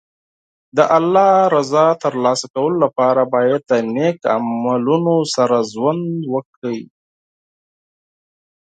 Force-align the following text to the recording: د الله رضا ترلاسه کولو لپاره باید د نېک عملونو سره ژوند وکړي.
د 0.77 0.79
الله 0.97 1.31
رضا 1.55 1.87
ترلاسه 2.03 2.47
کولو 2.55 2.77
لپاره 2.85 3.21
باید 3.33 3.61
د 3.71 3.71
نېک 3.95 4.19
عملونو 4.37 5.15
سره 5.35 5.57
ژوند 5.71 6.05
وکړي. 6.33 6.81